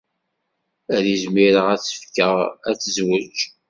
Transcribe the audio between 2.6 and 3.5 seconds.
ad tezweǧ.